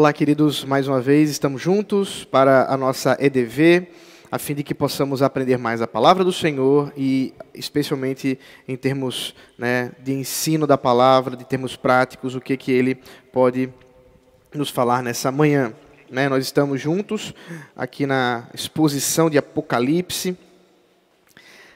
[0.00, 3.86] Olá, queridos, mais uma vez estamos juntos para a nossa EDV,
[4.32, 9.34] a fim de que possamos aprender mais a palavra do Senhor e, especialmente em termos
[9.58, 12.94] né, de ensino da palavra, de termos práticos, o que, que ele
[13.30, 13.68] pode
[14.54, 15.74] nos falar nessa manhã.
[16.10, 17.34] Né, nós estamos juntos
[17.76, 20.34] aqui na exposição de Apocalipse,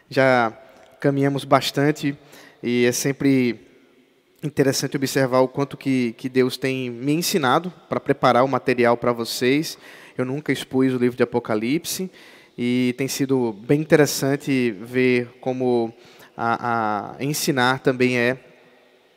[0.08, 0.50] já
[0.98, 2.16] caminhamos bastante
[2.62, 3.63] e é sempre
[4.46, 9.12] interessante observar o quanto que, que Deus tem me ensinado para preparar o material para
[9.12, 9.78] vocês.
[10.16, 12.10] Eu nunca expus o livro de Apocalipse
[12.56, 15.92] e tem sido bem interessante ver como
[16.36, 18.38] a, a ensinar também é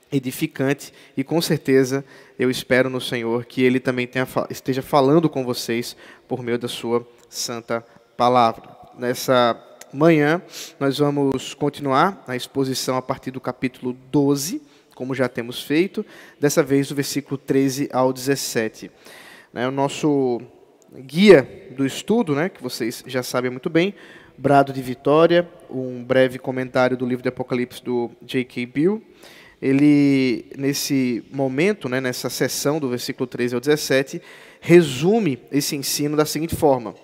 [0.09, 2.05] edificante e com certeza
[2.39, 5.97] eu espero no Senhor que Ele também tenha, esteja falando com vocês
[6.27, 8.63] por meio da Sua santa palavra.
[8.97, 9.61] Nessa
[9.93, 10.41] manhã
[10.79, 14.61] nós vamos continuar a exposição a partir do capítulo 12
[14.97, 16.03] como já temos feito,
[16.39, 18.89] dessa vez do versículo 13 ao 17.
[19.53, 20.41] Né, o nosso
[20.91, 23.93] guia do estudo, né, que vocês já sabem muito bem,
[24.35, 28.65] Brado de Vitória, um breve comentário do livro de Apocalipse do J.K.
[28.65, 29.03] Bill.
[29.61, 34.19] Ele, nesse momento, né, nessa sessão do versículo 13 ao 17,
[34.59, 36.95] resume esse ensino da seguinte forma: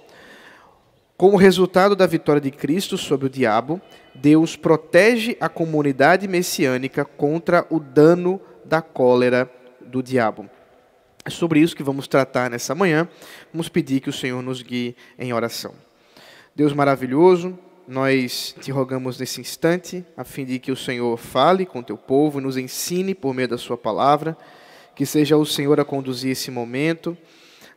[1.16, 3.80] Como resultado da vitória de Cristo sobre o diabo,
[4.16, 10.50] Deus protege a comunidade messiânica contra o dano da cólera do diabo.
[11.24, 13.08] É sobre isso que vamos tratar nessa manhã.
[13.54, 15.74] Vamos pedir que o Senhor nos guie em oração.
[16.56, 21.84] Deus maravilhoso, nós te rogamos nesse instante, a fim de que o Senhor fale com
[21.84, 24.36] teu povo nos ensine por meio da sua palavra,
[24.96, 27.18] que seja o Senhor a conduzir esse momento.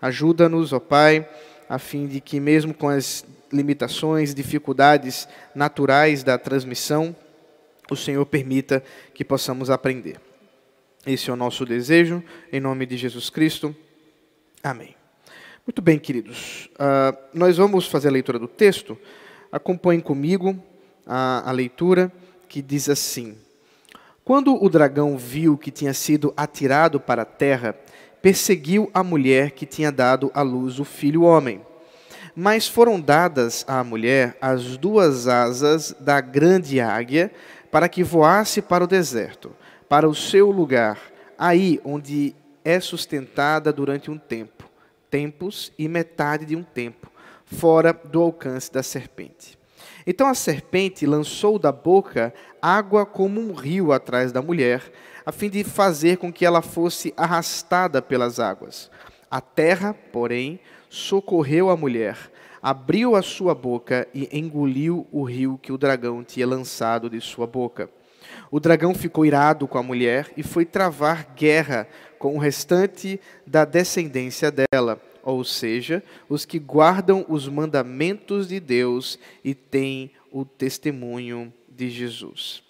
[0.00, 1.28] Ajuda-nos, ó Pai,
[1.68, 7.14] a fim de que mesmo com as limitações, dificuldades naturais da transmissão,
[7.90, 8.82] o Senhor permita
[9.14, 10.20] que possamos aprender.
[11.06, 12.22] Esse é o nosso desejo,
[12.52, 13.74] em nome de Jesus Cristo.
[14.62, 14.96] Amém.
[15.64, 16.68] Muito bem, queridos.
[16.74, 18.98] Uh, nós vamos fazer a leitura do texto.
[19.50, 20.60] Acompanhem comigo
[21.06, 22.12] a, a leitura
[22.48, 23.36] que diz assim:
[24.24, 27.76] Quando o dragão viu que tinha sido atirado para a terra,
[28.26, 31.60] perseguiu a mulher que tinha dado à luz o filho homem.
[32.34, 37.30] Mas foram dadas à mulher as duas asas da grande águia
[37.70, 39.54] para que voasse para o deserto,
[39.88, 40.98] para o seu lugar,
[41.38, 44.68] aí onde é sustentada durante um tempo,
[45.08, 47.08] tempos e metade de um tempo,
[47.44, 49.56] fora do alcance da serpente.
[50.04, 54.82] Então a serpente lançou da boca água como um rio atrás da mulher,
[55.26, 58.88] a fim de fazer com que ela fosse arrastada pelas águas.
[59.28, 62.30] A terra, porém, socorreu a mulher,
[62.62, 67.44] abriu a sua boca e engoliu o rio que o dragão tinha lançado de sua
[67.44, 67.90] boca.
[68.52, 71.88] O dragão ficou irado com a mulher e foi travar guerra
[72.20, 79.18] com o restante da descendência dela, ou seja, os que guardam os mandamentos de Deus
[79.44, 82.65] e têm o testemunho de Jesus.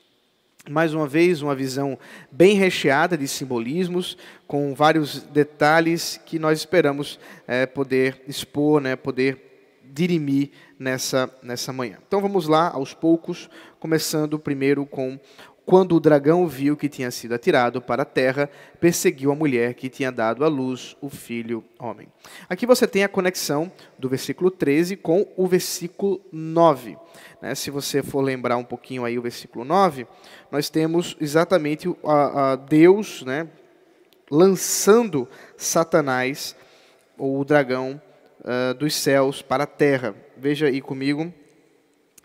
[0.69, 1.99] Mais uma vez, uma visão
[2.31, 9.39] bem recheada de simbolismos, com vários detalhes que nós esperamos é, poder expor, né, poder
[9.85, 11.99] dirimir nessa, nessa manhã.
[12.07, 15.19] Então vamos lá, aos poucos, começando primeiro com
[15.67, 18.49] quando o dragão viu que tinha sido atirado para a terra,
[18.81, 22.07] perseguiu a mulher que tinha dado à luz o filho homem.
[22.49, 26.97] Aqui você tem a conexão do versículo 13 com o versículo 9.
[27.43, 27.53] Né?
[27.57, 30.07] Se você for lembrar um pouquinho aí o versículo 9,
[30.53, 33.49] nós temos exatamente a, a Deus né,
[34.31, 36.55] lançando Satanás,
[37.19, 38.01] ou o dragão,
[38.41, 40.15] uh, dos céus para a terra.
[40.37, 41.35] Veja aí comigo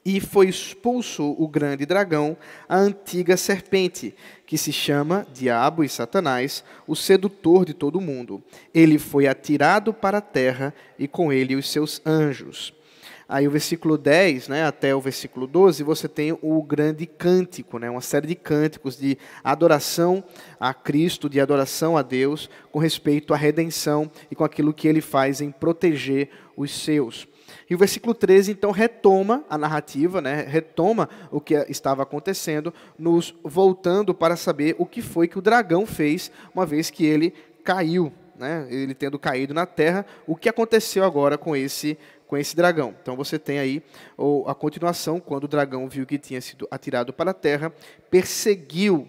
[0.03, 2.35] e foi expulso o grande dragão,
[2.67, 8.43] a antiga serpente, que se chama Diabo e Satanás, o sedutor de todo o mundo.
[8.73, 12.73] Ele foi atirado para a terra e com ele os seus anjos.
[13.31, 17.89] Aí o versículo 10, né, até o versículo 12, você tem o grande cântico, né,
[17.89, 20.21] uma série de cânticos de adoração
[20.59, 24.99] a Cristo, de adoração a Deus, com respeito à redenção e com aquilo que ele
[24.99, 27.25] faz em proteger os seus.
[27.71, 33.33] E o versículo 13, então, retoma a narrativa, né, retoma o que estava acontecendo, nos
[33.45, 37.33] voltando para saber o que foi que o dragão fez, uma vez que ele
[37.63, 41.97] caiu, né, ele tendo caído na terra, o que aconteceu agora com esse
[42.27, 42.93] com esse dragão.
[43.01, 43.81] Então você tem aí
[44.45, 47.71] a continuação, quando o dragão viu que tinha sido atirado para a terra,
[48.09, 49.07] perseguiu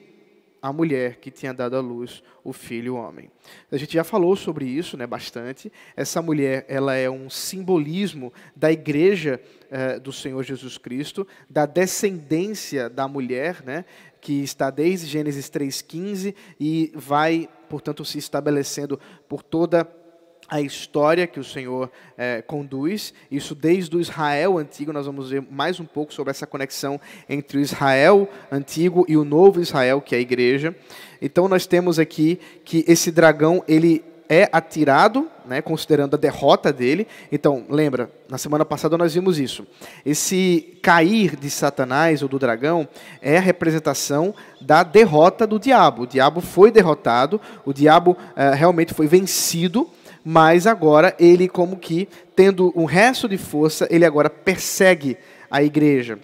[0.62, 3.28] a mulher que tinha dado à luz o filho homem.
[3.70, 5.72] A gente já falou sobre isso, né, bastante.
[5.96, 12.88] Essa mulher, ela é um simbolismo da igreja eh, do Senhor Jesus Cristo, da descendência
[12.88, 13.84] da mulher, né,
[14.20, 20.01] que está desde Gênesis 3:15 e vai, portanto, se estabelecendo por toda a
[20.60, 25.80] história que o Senhor é, conduz, isso desde o Israel antigo, nós vamos ver mais
[25.80, 30.18] um pouco sobre essa conexão entre o Israel antigo e o novo Israel, que é
[30.18, 30.74] a igreja.
[31.20, 37.06] Então nós temos aqui que esse dragão, ele é atirado, né, considerando a derrota dele.
[37.30, 39.66] Então, lembra, na semana passada nós vimos isso.
[40.06, 42.88] Esse cair de Satanás ou do dragão
[43.20, 46.04] é a representação da derrota do diabo.
[46.04, 49.86] O diabo foi derrotado, o diabo uh, realmente foi vencido
[50.24, 55.16] mas agora ele, como que, tendo um resto de força, ele agora persegue
[55.50, 56.18] a igreja.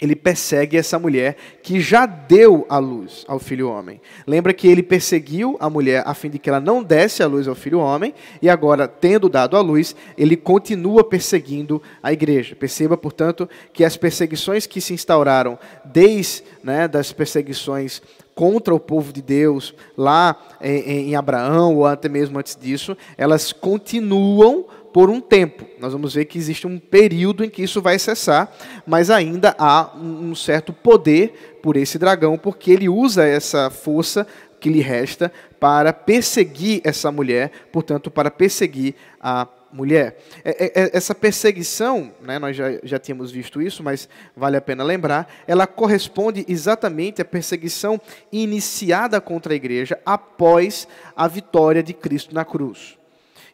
[0.00, 4.00] Ele persegue essa mulher que já deu a luz ao filho homem.
[4.26, 7.46] Lembra que ele perseguiu a mulher a fim de que ela não desse a luz
[7.46, 12.56] ao filho homem, e agora, tendo dado a luz, ele continua perseguindo a igreja.
[12.56, 18.00] Perceba, portanto, que as perseguições que se instauraram desde né, das perseguições
[18.40, 23.52] contra o povo de Deus lá em, em Abraão, ou até mesmo antes disso, elas
[23.52, 24.64] continuam
[24.94, 25.66] por um tempo.
[25.78, 28.50] Nós vamos ver que existe um período em que isso vai cessar,
[28.86, 34.26] mas ainda há um certo poder por esse dragão, porque ele usa essa força
[34.58, 40.18] que lhe resta para perseguir essa mulher, portanto, para perseguir a mulher.
[40.44, 44.60] É, é, é, essa perseguição, né, nós já, já tínhamos visto isso, mas vale a
[44.60, 48.00] pena lembrar, ela corresponde exatamente à perseguição
[48.32, 52.98] iniciada contra a igreja após a vitória de Cristo na cruz.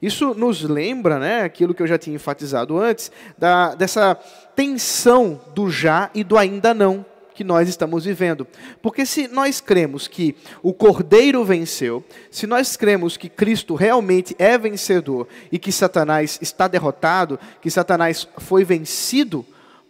[0.00, 4.14] Isso nos lembra, né, aquilo que eu já tinha enfatizado antes, da, dessa
[4.54, 7.04] tensão do já e do ainda não
[7.36, 8.46] que nós estamos vivendo.
[8.80, 14.56] Porque se nós cremos que o Cordeiro venceu, se nós cremos que Cristo realmente é
[14.56, 19.44] vencedor e que Satanás está derrotado, que Satanás foi vencido,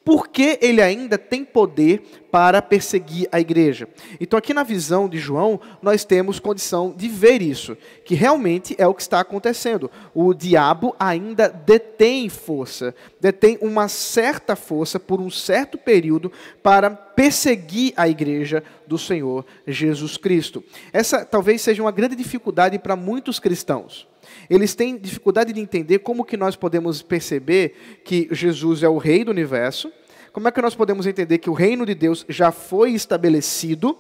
[0.07, 2.01] porque ele ainda tem poder
[2.31, 3.89] para perseguir a igreja.
[4.21, 8.87] Então, aqui na visão de João, nós temos condição de ver isso, que realmente é
[8.87, 9.91] o que está acontecendo.
[10.15, 16.31] O diabo ainda detém força, detém uma certa força por um certo período
[16.63, 20.63] para perseguir a igreja do Senhor Jesus Cristo.
[20.93, 24.07] Essa talvez seja uma grande dificuldade para muitos cristãos.
[24.49, 29.25] Eles têm dificuldade de entender como que nós podemos perceber que Jesus é o rei
[29.25, 29.93] do universo,
[30.33, 33.97] como é que nós podemos entender que o reino de Deus já foi estabelecido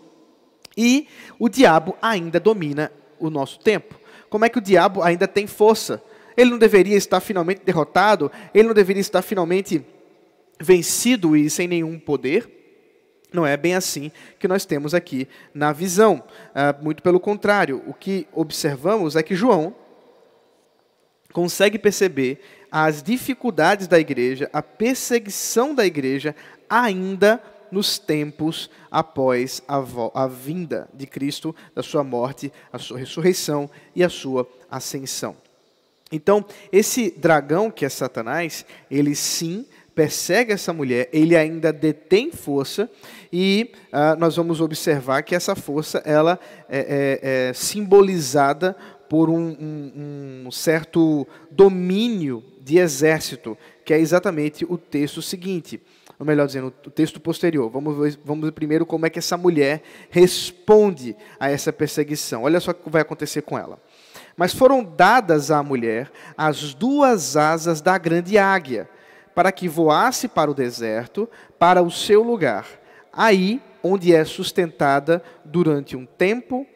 [0.76, 1.08] e
[1.38, 3.98] o diabo ainda domina o nosso tempo.
[4.28, 6.02] Como é que o diabo ainda tem força?
[6.36, 8.30] Ele não deveria estar finalmente derrotado?
[8.52, 9.82] Ele não deveria estar finalmente
[10.60, 12.50] vencido e sem nenhum poder?
[13.32, 16.22] Não é bem assim que nós temos aqui na visão.
[16.50, 19.74] Uh, muito pelo contrário, o que observamos é que João
[21.32, 22.40] consegue perceber
[22.70, 26.34] as dificuldades da igreja, a perseguição da igreja,
[26.68, 29.82] ainda nos tempos após a,
[30.14, 35.36] a, vinda de Cristo, da sua morte, a sua ressurreição e a sua ascensão.
[36.10, 42.88] Então, esse dragão que é Satanás, ele sim persegue essa mulher, ele ainda detém força
[43.32, 46.38] e uh, nós vamos observar que essa força ela
[46.68, 46.78] é,
[47.22, 48.76] é, é simbolizada
[49.08, 55.80] por um, um, um certo domínio de exército, que é exatamente o texto seguinte
[56.18, 57.70] ou melhor dizendo, o texto posterior.
[57.70, 62.44] Vamos ver, vamos ver primeiro como é que essa mulher responde a essa perseguição.
[62.44, 63.78] Olha só o que vai acontecer com ela.
[64.36, 68.88] Mas foram dadas à mulher as duas asas da grande águia,
[69.34, 71.28] para que voasse para o deserto,
[71.58, 72.66] para o seu lugar,
[73.12, 76.66] aí onde é sustentada durante um tempo,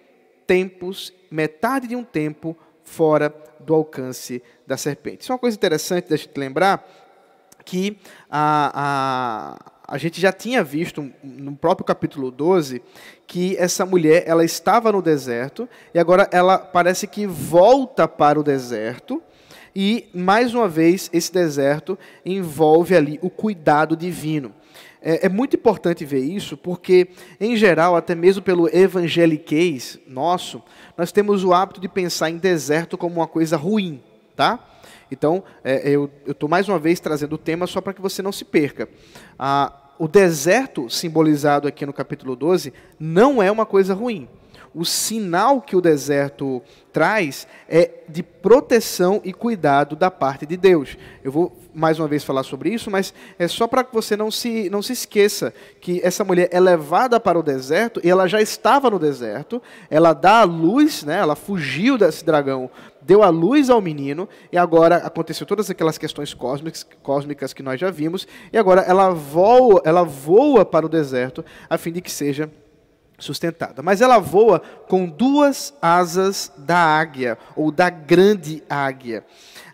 [0.50, 5.22] tempos metade de um tempo fora do alcance da serpente.
[5.22, 6.84] Isso é uma coisa interessante da gente lembrar
[7.64, 7.96] que
[8.28, 8.72] a,
[9.86, 12.82] a, a gente já tinha visto no próprio capítulo 12
[13.28, 18.42] que essa mulher ela estava no deserto e agora ela parece que volta para o
[18.42, 19.22] deserto
[19.72, 24.52] e mais uma vez esse deserto envolve ali o cuidado divino.
[25.02, 27.08] É, é, muito importante ver isso, porque,
[27.40, 30.62] em geral, até mesmo pelo evangeliquez nosso,
[30.96, 34.02] nós temos o hábito de pensar em deserto como uma coisa ruim,
[34.36, 34.58] tá?
[35.10, 38.30] Então, é, eu estou mais uma vez trazendo o tema só para que você não
[38.30, 38.88] se perca.
[39.38, 44.28] Ah, o deserto, simbolizado aqui no capítulo 12, não é uma coisa ruim
[44.74, 46.62] o sinal que o deserto
[46.92, 50.96] traz é de proteção e cuidado da parte de Deus.
[51.22, 54.30] Eu vou mais uma vez falar sobre isso, mas é só para que você não
[54.30, 58.40] se, não se esqueça que essa mulher é levada para o deserto e ela já
[58.40, 63.70] estava no deserto, ela dá a luz, né, ela fugiu desse dragão, deu a luz
[63.70, 68.58] ao menino e agora aconteceu todas aquelas questões cósmicas, cósmicas que nós já vimos e
[68.58, 72.50] agora ela voa, ela voa para o deserto a fim de que seja
[73.20, 73.82] sustentada.
[73.82, 79.24] Mas ela voa com duas asas da águia, ou da grande águia.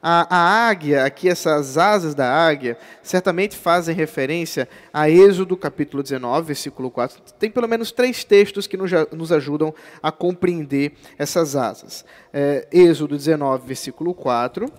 [0.02, 6.46] A, a, águia, aqui essas asas da águia, certamente fazem referência a Êxodo capítulo 19,
[6.46, 7.20] versículo 4.
[7.38, 12.04] Tem pelo menos três textos que nos, nos ajudam a compreender essas asas.
[12.32, 14.70] É, Êxodo 19, versículo 4,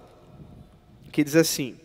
[1.12, 1.76] que diz assim: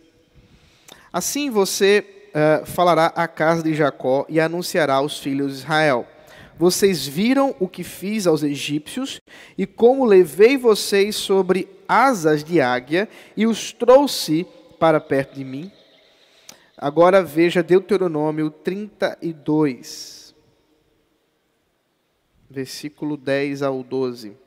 [1.11, 6.07] Assim você uh, falará à casa de Jacó e anunciará aos filhos de Israel
[6.63, 9.19] vocês viram o que fiz aos egípcios
[9.57, 14.47] e como levei vocês sobre asas de águia e os trouxe
[14.79, 15.69] para perto de mim?
[16.77, 20.33] Agora veja Deuteronômio 32,
[22.49, 24.37] versículo 10 ao 12.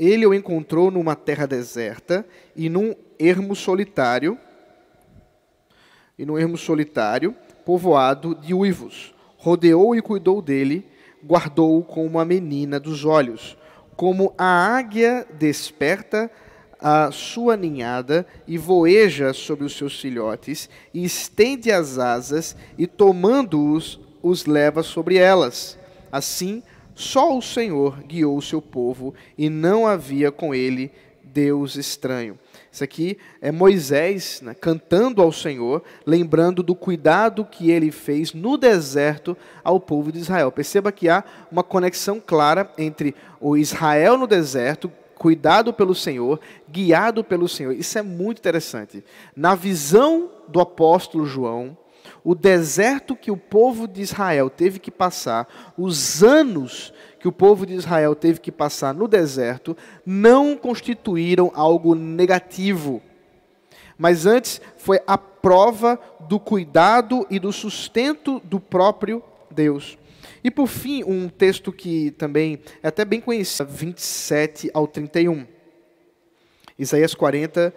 [0.00, 2.26] Ele o encontrou numa terra deserta
[2.56, 4.38] e num ermo solitário,
[6.18, 9.14] e num ermo solitário, povoado de uivos.
[9.36, 10.86] Rodeou e cuidou dele,
[11.22, 13.58] guardou-o como uma menina dos olhos,
[13.94, 16.30] como a águia desperta
[16.80, 24.00] a sua ninhada e voeja sobre os seus filhotes, e estende as asas, e tomando-os,
[24.22, 25.78] os leva sobre elas.
[26.10, 26.62] Assim,
[26.94, 30.90] só o Senhor guiou o seu povo e não havia com ele
[31.32, 32.38] Deus estranho.
[32.72, 38.56] Isso aqui é Moisés né, cantando ao Senhor, lembrando do cuidado que ele fez no
[38.56, 40.52] deserto ao povo de Israel.
[40.52, 47.24] Perceba que há uma conexão clara entre o Israel no deserto, cuidado pelo Senhor, guiado
[47.24, 47.72] pelo Senhor.
[47.72, 49.04] Isso é muito interessante.
[49.34, 51.76] Na visão do apóstolo João,
[52.22, 57.66] o deserto que o povo de Israel teve que passar, os anos que o povo
[57.66, 63.02] de Israel teve que passar no deserto, não constituíram algo negativo.
[63.98, 69.98] Mas antes foi a prova do cuidado e do sustento do próprio Deus.
[70.42, 75.46] E por fim, um texto que também é até bem conhecido, 27 ao 31.
[76.78, 77.74] Isaías 40,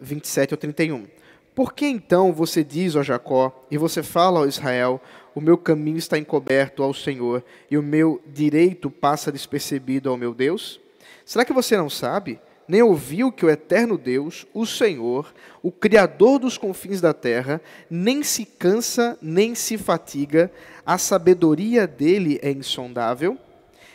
[0.00, 1.06] 27 ao 31.
[1.54, 5.00] Por que então você diz, ó Jacó, e você fala ao Israel,
[5.34, 10.34] o meu caminho está encoberto ao Senhor, e o meu direito passa despercebido ao meu
[10.34, 10.80] Deus?
[11.24, 12.40] Será que você não sabe?
[12.66, 15.32] Nem ouviu que o eterno Deus, o Senhor,
[15.62, 20.50] o Criador dos confins da terra, nem se cansa, nem se fatiga,
[20.84, 23.38] a sabedoria dele é insondável?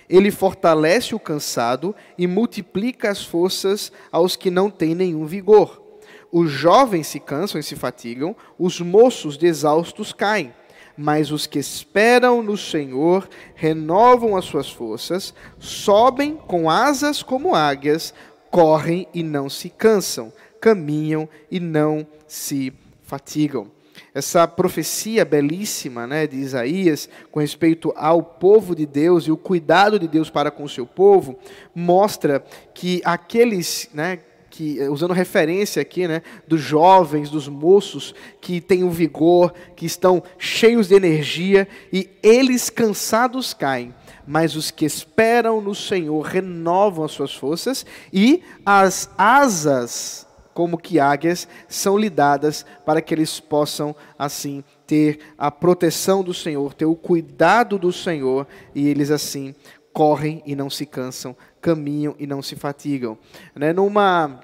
[0.08, 5.89] Ele fortalece o cansado e multiplica as forças aos que não têm nenhum vigor.
[6.32, 10.54] Os jovens se cansam e se fatigam, os moços de exaustos caem.
[10.96, 18.14] Mas os que esperam no Senhor renovam as suas forças, sobem com asas como águias,
[18.52, 23.72] correm e não se cansam, caminham e não se fatigam.
[24.14, 30.00] Essa profecia belíssima né, de Isaías com respeito ao povo de Deus e o cuidado
[30.00, 31.38] de Deus para com o seu povo
[31.74, 32.44] mostra
[32.74, 38.84] que aqueles né, que, eh, usando referência aqui, né, dos jovens, dos moços que têm
[38.84, 43.94] o vigor, que estão cheios de energia e eles cansados caem,
[44.26, 51.00] mas os que esperam no Senhor renovam as suas forças e as asas, como que
[51.00, 56.86] águias, são lhe dadas para que eles possam assim ter a proteção do Senhor, ter
[56.86, 59.54] o cuidado do Senhor e eles assim
[59.94, 63.18] correm e não se cansam, caminham e não se fatigam.
[63.56, 63.74] Né?
[63.74, 64.40] Numa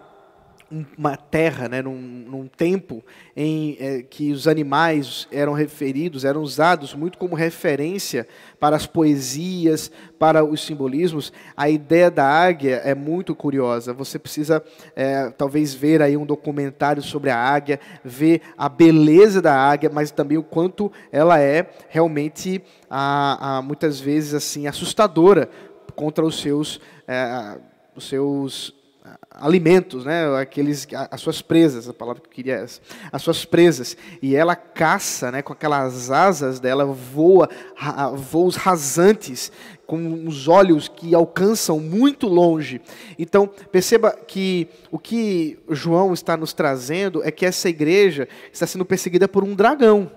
[0.97, 3.03] uma terra, né, num, num tempo
[3.35, 8.27] em é, que os animais eram referidos, eram usados muito como referência
[8.59, 13.93] para as poesias, para os simbolismos, a ideia da águia é muito curiosa.
[13.93, 14.63] Você precisa
[14.95, 20.09] é, talvez ver aí um documentário sobre a águia, ver a beleza da águia, mas
[20.09, 25.49] também o quanto ela é realmente, a, a muitas vezes assim, assustadora
[25.95, 27.57] contra os seus, é,
[27.95, 28.84] os seus
[29.29, 30.35] alimentos, né?
[30.39, 32.81] Aqueles, as suas presas, a palavra que eu queria é essa,
[33.11, 33.97] as suas presas.
[34.21, 35.41] E ela caça, né?
[35.41, 37.49] Com aquelas asas dela, voa,
[38.15, 39.51] voos rasantes,
[39.85, 42.81] com os olhos que alcançam muito longe.
[43.19, 48.85] Então, perceba que o que João está nos trazendo é que essa igreja está sendo
[48.85, 50.11] perseguida por um dragão.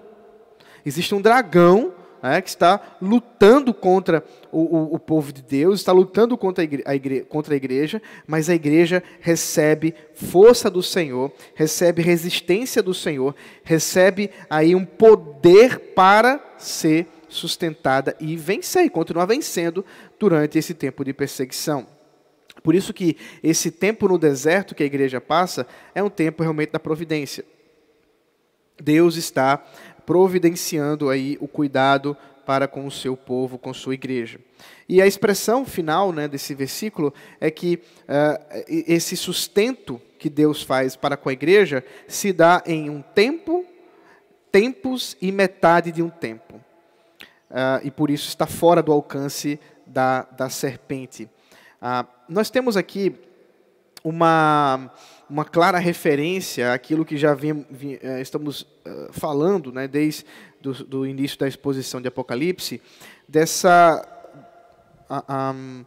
[0.84, 1.92] Existe um dragão
[2.22, 6.94] né, que está lutando contra o, o, o, povo de Deus, está lutando contra a,
[6.94, 12.94] igre, a contra a igreja, mas a igreja recebe força do Senhor, recebe resistência do
[12.94, 19.84] Senhor, recebe aí um poder para ser sustentada e vencer, e continuar vencendo
[20.18, 21.86] durante esse tempo de perseguição.
[22.62, 26.72] Por isso que esse tempo no deserto que a igreja passa é um tempo realmente
[26.72, 27.44] da providência.
[28.80, 29.64] Deus está
[30.08, 34.40] providenciando aí o cuidado para com o seu povo, com sua igreja.
[34.88, 40.96] E a expressão final né, desse versículo é que uh, esse sustento que Deus faz
[40.96, 43.66] para com a igreja se dá em um tempo,
[44.50, 46.54] tempos e metade de um tempo.
[47.50, 51.28] Uh, e por isso está fora do alcance da, da serpente.
[51.82, 53.14] Uh, nós temos aqui
[54.02, 54.90] uma,
[55.28, 60.24] uma clara referência àquilo que já vim, vim, eh, estamos uh, falando né, desde
[60.60, 62.80] do, do, início da exposição de Apocalipse,
[63.28, 64.06] dessa,
[65.54, 65.84] um,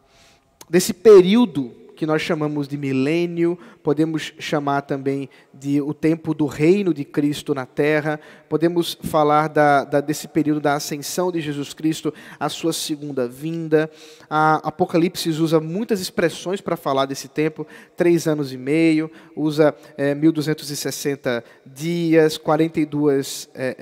[0.70, 6.92] desse período que nós chamamos de milênio, podemos chamar também de o tempo do reino
[6.94, 8.18] de Cristo na terra,
[8.48, 13.90] podemos falar da, da, desse período da ascensão de Jesus Cristo, a sua segunda vinda.
[14.28, 20.14] A Apocalipse usa muitas expressões para falar desse tempo, três anos e meio, usa é,
[20.14, 23.76] 1260 dias, 42, é,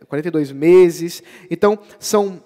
[0.00, 1.22] é, 42 meses.
[1.50, 2.42] Então, são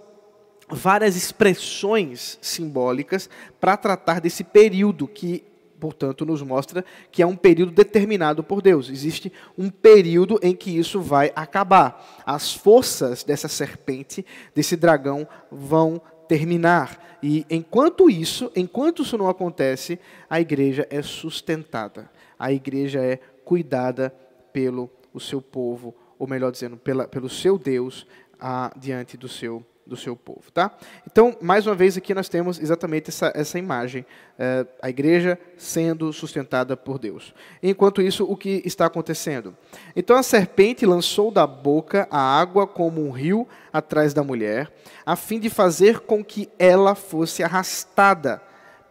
[0.72, 3.28] várias expressões simbólicas
[3.60, 5.44] para tratar desse período que,
[5.78, 8.88] portanto, nos mostra que é um período determinado por Deus.
[8.88, 12.22] Existe um período em que isso vai acabar.
[12.24, 14.24] As forças dessa serpente,
[14.54, 17.18] desse dragão, vão terminar.
[17.22, 19.98] E enquanto isso, enquanto isso não acontece,
[20.28, 22.10] a igreja é sustentada.
[22.38, 24.12] A igreja é cuidada
[24.52, 28.06] pelo o seu povo, ou melhor dizendo, pela, pelo seu Deus,
[28.40, 30.72] a, diante do seu do seu povo, tá?
[31.06, 34.06] Então, mais uma vez aqui nós temos exatamente essa, essa imagem,
[34.38, 37.34] é, a igreja sendo sustentada por Deus.
[37.62, 39.54] Enquanto isso, o que está acontecendo?
[39.94, 44.72] Então a serpente lançou da boca a água como um rio atrás da mulher,
[45.04, 48.40] a fim de fazer com que ela fosse arrastada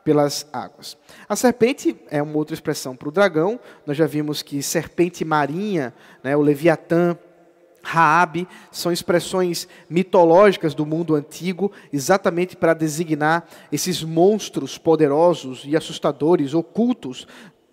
[0.03, 0.95] pelas águas.
[1.27, 3.59] A serpente é uma outra expressão para o dragão.
[3.87, 7.17] Nós já vimos que serpente marinha, né, o leviatã,
[7.83, 16.53] Raabe são expressões mitológicas do mundo antigo, exatamente para designar esses monstros poderosos e assustadores,
[16.53, 17.27] ocultos,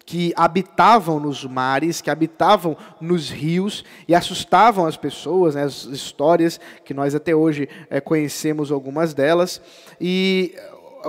[0.08, 6.58] que habitavam nos mares, que habitavam nos rios e assustavam as pessoas, né, as histórias
[6.82, 9.60] que nós até hoje é, conhecemos algumas delas.
[10.00, 10.54] E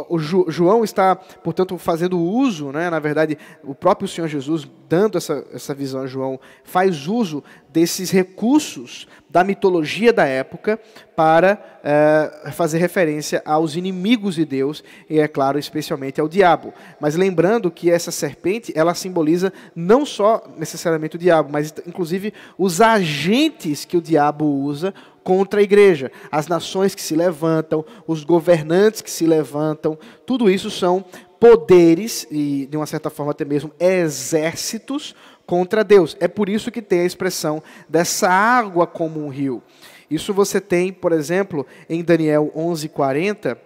[0.08, 5.46] o João está, portanto, fazendo uso, né, na verdade, o próprio Senhor Jesus, dando essa,
[5.54, 10.80] essa visão a João, faz uso desses recursos da mitologia da época
[11.16, 16.74] para é, fazer referência aos inimigos de Deus e, é claro, especialmente ao diabo.
[17.00, 22.82] Mas lembrando que essa serpente, ela simboliza não só necessariamente o diabo, mas inclusive os
[22.82, 29.02] agentes que o diabo usa contra a igreja, as nações que se levantam, os governantes
[29.02, 31.04] que se levantam, tudo isso são
[31.40, 36.16] poderes e, de uma certa forma, até mesmo exércitos contra Deus.
[36.20, 39.64] É por isso que tem a expressão dessa água como um rio.
[40.10, 43.58] Isso você tem, por exemplo, em Daniel 11:40,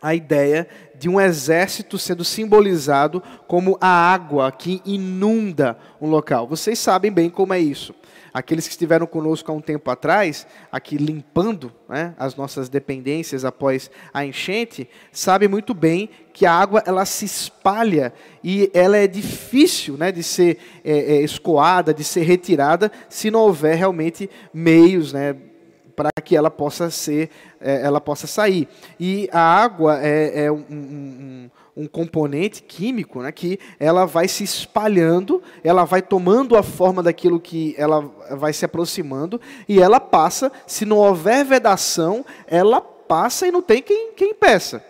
[0.00, 6.46] a ideia de um exército sendo simbolizado como a água que inunda um local.
[6.46, 7.94] Vocês sabem bem como é isso.
[8.32, 13.90] Aqueles que estiveram conosco há um tempo atrás, aqui limpando né, as nossas dependências após
[14.12, 18.12] a enchente, sabem muito bem que a água ela se espalha
[18.44, 23.40] e ela é difícil né, de ser é, é, escoada, de ser retirada, se não
[23.40, 25.34] houver realmente meios, né,
[25.98, 27.28] para que ela possa ser,
[27.60, 28.68] é, ela possa sair.
[29.00, 34.44] E a água é, é um, um, um, componente químico, né, que ela vai se
[34.44, 40.52] espalhando, ela vai tomando a forma daquilo que ela vai se aproximando e ela passa.
[40.68, 44.80] Se não houver vedação, ela passa e não tem quem, quem impeça.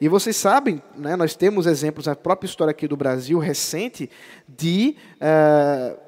[0.00, 4.08] E vocês sabem, né, nós temos exemplos na própria história aqui do Brasil recente
[4.48, 6.05] de uh,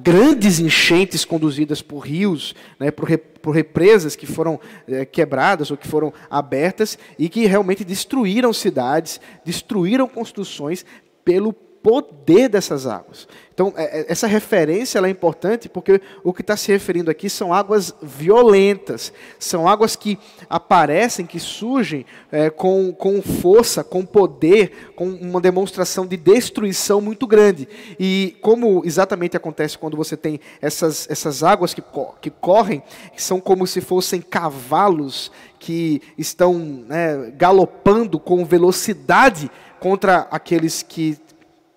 [0.00, 5.76] grandes enchentes conduzidas por rios, né, por, re, por, represas que foram é, quebradas ou
[5.76, 10.84] que foram abertas e que realmente destruíram cidades, destruíram construções
[11.24, 13.26] pelo poder dessas águas.
[13.52, 17.52] Então, é, é, essa referência é importante porque o que está se referindo aqui são
[17.52, 20.18] águas violentas, são águas que
[20.48, 27.26] aparecem, que surgem é, com, com força, com poder, com uma demonstração de destruição muito
[27.26, 27.68] grande.
[27.98, 31.82] E como exatamente acontece quando você tem essas, essas águas que,
[32.20, 32.82] que correm,
[33.16, 41.18] são como se fossem cavalos que estão né, galopando com velocidade contra aqueles que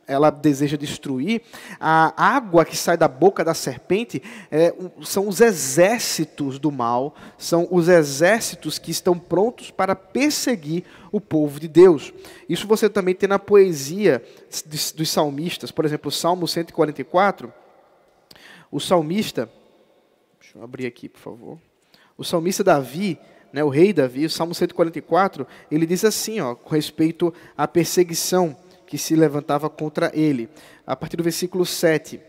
[0.08, 1.42] ela deseja destruir,
[1.80, 7.68] a água que sai da boca da serpente é, são os exércitos do mal, são
[7.72, 12.14] os exércitos que estão prontos para perseguir o povo de Deus.
[12.48, 14.24] Isso você também tem na poesia
[14.96, 17.52] dos salmistas, por exemplo, o Salmo 144.
[18.72, 19.50] O salmista,
[20.40, 21.60] deixa eu abrir aqui, por favor.
[22.18, 23.18] O salmista Davi,
[23.52, 28.56] né, o rei Davi, o Salmo 144, ele diz assim, ó, com respeito à perseguição
[28.86, 30.50] que se levantava contra ele.
[30.86, 32.20] A partir do versículo 7.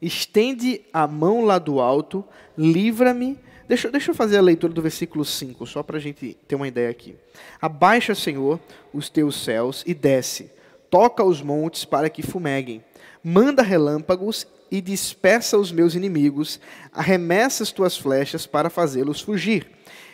[0.00, 2.24] Estende a mão lá do alto,
[2.58, 3.38] livra-me.
[3.68, 6.68] Deixa, deixa eu fazer a leitura do versículo 5, só para a gente ter uma
[6.68, 7.14] ideia aqui.
[7.60, 8.58] Abaixa, Senhor,
[8.92, 10.50] os teus céus e desce.
[10.90, 12.84] Toca os montes para que fumeguem.
[13.22, 16.58] Manda relâmpagos e dispersa os meus inimigos.
[16.92, 19.70] Arremessa as tuas flechas para fazê-los fugir.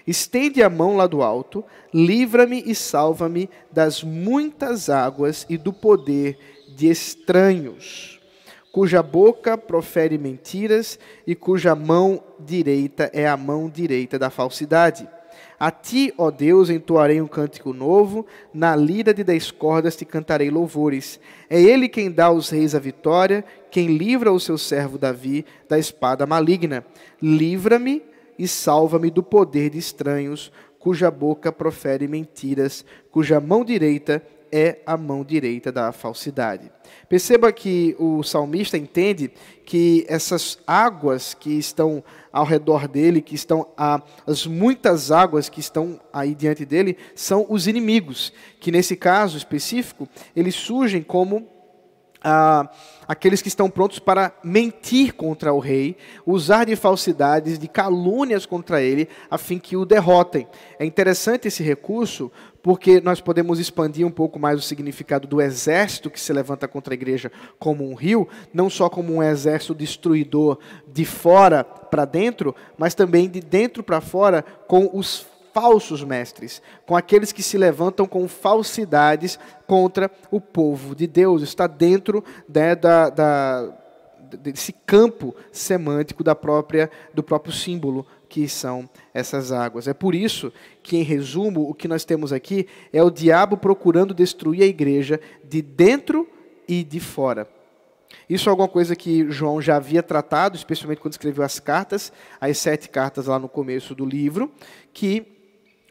[0.09, 6.39] Estende a mão lá do alto, livra-me e salva-me das muitas águas e do poder
[6.75, 8.19] de estranhos,
[8.73, 15.07] cuja boca profere mentiras e cuja mão direita é a mão direita da falsidade.
[15.61, 20.49] A ti, ó Deus, entoarei um cântico novo, na lira de dez cordas te cantarei
[20.49, 21.21] louvores.
[21.51, 25.79] É ele quem dá aos reis a vitória, quem livra o seu servo Davi da
[25.79, 26.83] espada maligna.
[27.21, 28.03] Livra-me
[28.39, 34.97] e salva-me do poder de estranhos, cuja boca profere mentiras, cuja mão direita é a
[34.97, 36.71] mão direita da falsidade.
[37.09, 39.31] Perceba que o salmista entende
[39.65, 43.69] que essas águas que estão ao redor dele, que estão
[44.27, 50.09] as muitas águas que estão aí diante dele, são os inimigos, que nesse caso específico,
[50.35, 51.47] eles surgem como
[52.23, 52.69] ah,
[53.07, 58.83] aqueles que estão prontos para mentir contra o rei, usar de falsidades, de calúnias contra
[58.83, 60.47] ele, a fim que o derrotem.
[60.79, 62.31] É interessante esse recurso,
[62.63, 66.93] porque nós podemos expandir um pouco mais o significado do exército que se levanta contra
[66.93, 72.55] a igreja como um rio, não só como um exército destruidor de fora para dentro,
[72.77, 75.27] mas também de dentro para fora com os
[75.61, 81.43] falsos mestres, com aqueles que se levantam com falsidades contra o povo de Deus.
[81.43, 83.75] Está dentro né, da, da,
[84.41, 89.89] desse campo semântico da própria, do próprio símbolo que são essas águas.
[89.89, 94.15] É por isso que, em resumo, o que nós temos aqui é o diabo procurando
[94.15, 96.29] destruir a igreja de dentro
[96.69, 97.49] e de fora.
[98.29, 102.59] Isso é alguma coisa que João já havia tratado, especialmente quando escreveu as cartas, as
[102.59, 104.53] sete cartas lá no começo do livro,
[104.93, 105.38] que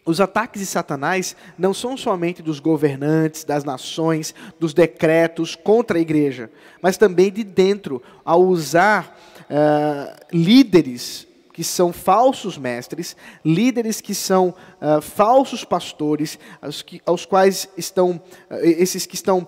[0.07, 6.01] os ataques de Satanás não são somente dos governantes, das nações, dos decretos contra a
[6.01, 6.49] igreja,
[6.81, 14.55] mas também de dentro, ao usar uh, líderes que são falsos mestres, líderes que são
[14.79, 19.45] uh, falsos pastores, aos, que, aos quais estão, uh, esses que estão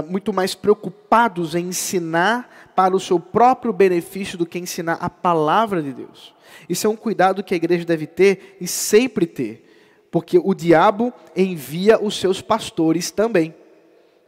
[0.00, 5.82] muito mais preocupados em ensinar para o seu próprio benefício do que ensinar a palavra
[5.82, 6.34] de Deus.
[6.68, 9.68] Isso é um cuidado que a igreja deve ter e sempre ter,
[10.10, 13.54] porque o diabo envia os seus pastores também.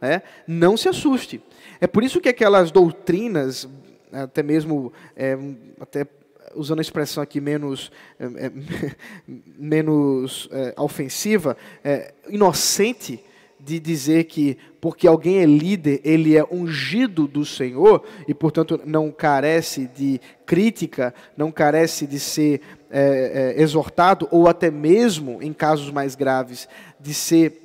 [0.01, 0.21] Né?
[0.47, 1.41] Não se assuste.
[1.79, 3.67] É por isso que aquelas doutrinas,
[4.11, 5.37] até mesmo, é,
[5.79, 6.05] até
[6.53, 8.51] usando a expressão aqui menos, é, é
[9.57, 13.23] menos é, ofensiva, é, inocente,
[13.65, 19.11] de dizer que porque alguém é líder, ele é ungido do Senhor e, portanto, não
[19.11, 25.89] carece de crítica, não carece de ser é, é, exortado, ou até mesmo, em casos
[25.89, 27.59] mais graves, de ser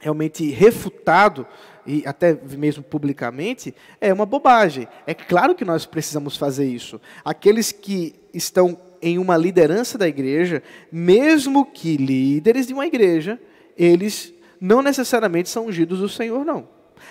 [0.00, 1.44] realmente refutado,
[1.84, 4.86] e até mesmo publicamente, é uma bobagem.
[5.04, 7.00] É claro que nós precisamos fazer isso.
[7.24, 13.40] Aqueles que estão em uma liderança da igreja, mesmo que líderes de uma igreja,
[13.76, 16.68] eles não necessariamente são ungidos do Senhor, não.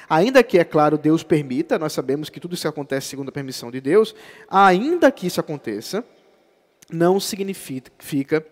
[0.09, 3.69] Ainda que, é claro, Deus permita, nós sabemos que tudo isso acontece segundo a permissão
[3.69, 4.15] de Deus,
[4.49, 6.01] ainda que isso aconteça,
[6.89, 8.45] não significa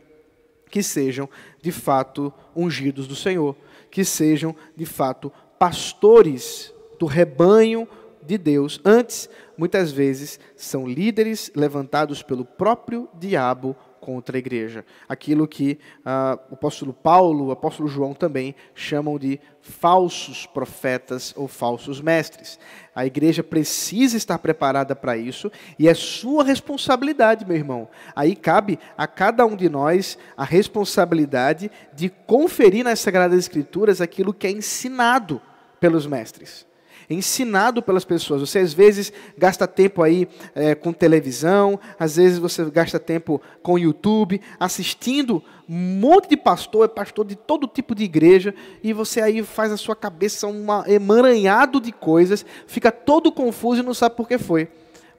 [0.70, 1.30] que sejam
[1.62, 3.56] de fato ungidos do Senhor,
[3.90, 7.88] que sejam de fato pastores do rebanho
[8.22, 8.82] de Deus.
[8.84, 13.78] Antes, muitas vezes, são líderes levantados pelo próprio diabo
[14.10, 14.84] contra a igreja.
[15.08, 21.48] Aquilo que ah, o apóstolo Paulo, o apóstolo João também chamam de falsos profetas ou
[21.48, 22.58] falsos mestres.
[22.95, 27.88] A igreja precisa estar preparada para isso e é sua responsabilidade, meu irmão.
[28.15, 34.34] Aí cabe a cada um de nós a responsabilidade de conferir nas Sagradas Escrituras aquilo
[34.34, 35.39] que é ensinado
[35.80, 36.69] pelos mestres.
[37.10, 38.41] Ensinado pelas pessoas.
[38.41, 43.80] Você às vezes gasta tempo aí é, com televisão, às vezes você gasta tempo com
[43.80, 49.22] YouTube, assistindo um monte de pastor, é pastor de todo tipo de igreja, e você
[49.22, 54.15] aí faz a sua cabeça um emaranhado de coisas, fica todo confuso e não sabe
[54.15, 54.67] por que foi.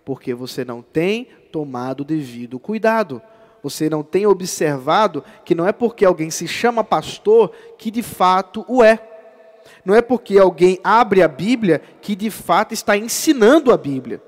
[0.04, 3.20] Porque você não tem tomado devido cuidado.
[3.62, 8.64] Você não tem observado que não é porque alguém se chama pastor que de fato
[8.66, 9.09] o é.
[9.84, 14.22] Não é porque alguém abre a Bíblia que de fato está ensinando a Bíblia.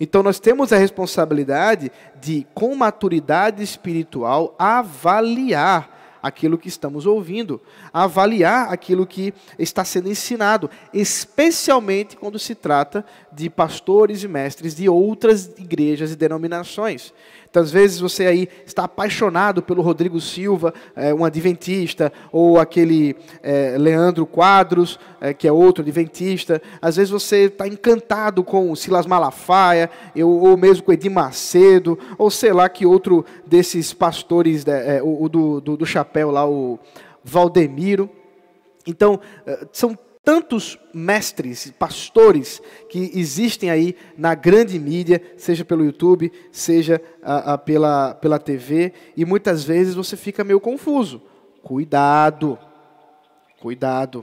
[0.00, 7.60] Então nós temos a responsabilidade de, com maturidade espiritual, avaliar aquilo que estamos ouvindo,
[7.92, 14.88] avaliar aquilo que está sendo ensinado, especialmente quando se trata de pastores e mestres de
[14.88, 17.12] outras igrejas e denominações.
[17.58, 23.74] Tantas vezes você aí está apaixonado pelo Rodrigo Silva, é, um adventista, ou aquele é,
[23.76, 26.62] Leandro Quadros, é, que é outro adventista.
[26.80, 31.98] Às vezes você está encantado com o Silas Malafaia, eu, ou mesmo com Edir Macedo,
[32.16, 36.30] ou sei lá que outro desses pastores, né, é, o, o do, do, do chapéu
[36.30, 36.78] lá, o
[37.24, 38.08] Valdemiro.
[38.86, 42.60] Então, é, são tantos mestres, pastores
[42.90, 48.92] que existem aí na grande mídia, seja pelo YouTube, seja a, a, pela, pela TV,
[49.16, 51.22] e muitas vezes você fica meio confuso.
[51.62, 52.58] Cuidado,
[53.58, 54.22] cuidado,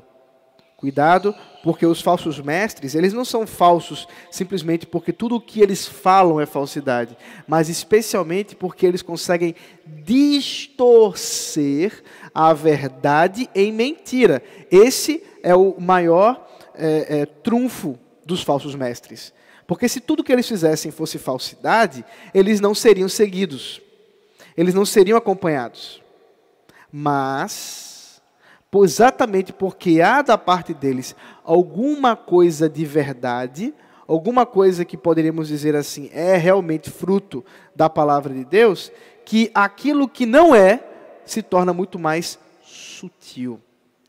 [0.77, 5.87] cuidado, porque os falsos mestres, eles não são falsos simplesmente porque tudo o que eles
[5.87, 9.55] falam é falsidade, mas especialmente porque eles conseguem
[10.03, 14.43] distorcer a verdade em mentira.
[14.69, 19.33] Esse é o maior é, é, trunfo dos falsos mestres.
[19.67, 23.81] Porque se tudo que eles fizessem fosse falsidade, eles não seriam seguidos,
[24.55, 26.01] eles não seriam acompanhados.
[26.91, 28.21] Mas,
[28.73, 33.73] exatamente porque há da parte deles alguma coisa de verdade,
[34.07, 37.43] alguma coisa que poderíamos dizer assim, é realmente fruto
[37.75, 38.91] da palavra de Deus,
[39.25, 40.83] que aquilo que não é
[41.25, 43.59] se torna muito mais sutil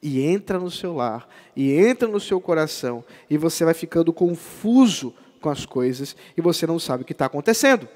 [0.07, 5.13] e entra no seu lar, e entra no seu coração, e você vai ficando confuso
[5.41, 7.89] com as coisas e você não sabe o que está acontecendo.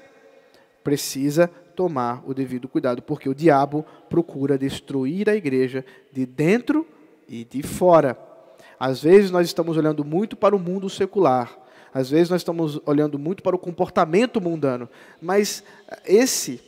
[0.83, 6.85] Precisa tomar o devido cuidado, porque o diabo procura destruir a igreja de dentro
[7.29, 8.17] e de fora.
[8.77, 11.57] Às vezes nós estamos olhando muito para o mundo secular,
[11.93, 14.89] às vezes nós estamos olhando muito para o comportamento mundano,
[15.21, 15.63] mas
[16.05, 16.59] esse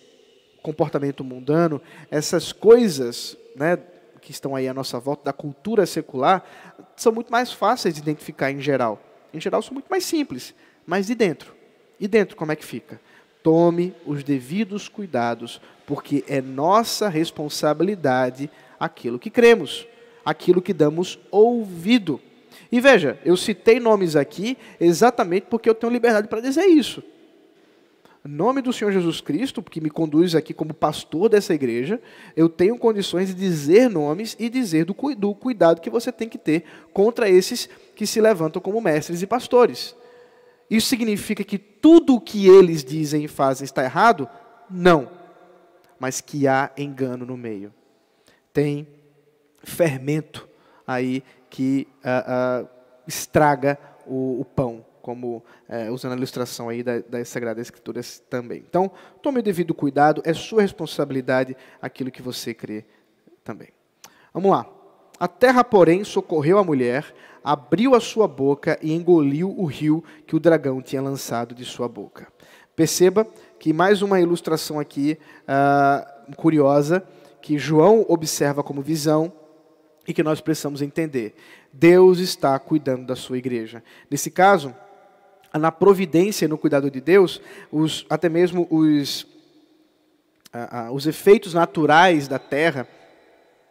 [0.62, 3.78] comportamento mundano, essas coisas né,
[4.24, 6.44] que estão aí à nossa volta, da cultura secular,
[6.96, 9.02] são muito mais fáceis de identificar em geral.
[9.34, 10.56] Em geral, são muito mais simples.
[10.86, 11.54] Mas e dentro?
[12.00, 13.00] E dentro, como é que fica?
[13.44, 19.86] Tome os devidos cuidados, porque é nossa responsabilidade aquilo que cremos,
[20.24, 22.22] aquilo que damos ouvido.
[22.72, 27.04] E veja, eu citei nomes aqui exatamente porque eu tenho liberdade para dizer isso
[28.30, 32.02] nome do Senhor Jesus Cristo, que me conduz aqui como pastor dessa igreja,
[32.38, 36.38] eu tenho condições de dizer nomes e dizer do, do cuidado que você tem que
[36.38, 39.94] ter contra esses que se levantam como mestres e pastores.
[40.70, 44.30] Isso significa que tudo o que eles dizem e fazem está errado?
[44.70, 45.10] Não.
[46.00, 47.74] Mas que há engano no meio.
[48.54, 48.88] Tem
[49.64, 50.48] fermento
[50.88, 52.70] aí que uh, uh,
[53.06, 58.64] estraga o, o pão como é, usando a ilustração aí da, das Sagradas Escrituras também.
[58.66, 58.90] Então,
[59.22, 62.86] tome o devido cuidado, é sua responsabilidade aquilo que você crê
[63.44, 63.68] também.
[64.34, 64.66] Vamos lá.
[65.20, 67.14] A terra, porém, socorreu a mulher,
[67.44, 71.90] abriu a sua boca e engoliu o rio que o dragão tinha lançado de sua
[71.90, 72.30] boca.
[72.74, 73.28] Perceba
[73.60, 77.06] que mais uma ilustração aqui uh, curiosa,
[77.42, 79.34] que João observa como visão
[80.08, 81.36] e que nós precisamos entender.
[81.74, 83.84] Deus está cuidando da sua igreja.
[84.10, 84.74] Nesse caso,
[85.54, 89.28] na providência e no cuidado de Deus, os, até mesmo os,
[90.92, 92.88] os efeitos naturais da terra,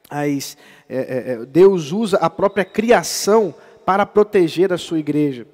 [0.09, 0.57] as,
[0.89, 5.47] é, é, é, Deus usa a própria criação para proteger a sua igreja.